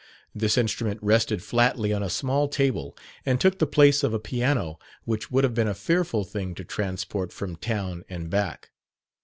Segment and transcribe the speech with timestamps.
[0.33, 4.79] This instrument rested flatly on a small table and took the place of a piano,
[5.05, 8.71] which would have been a fearful thing to transport from town and back.